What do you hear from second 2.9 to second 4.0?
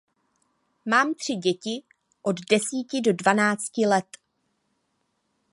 do dvanácti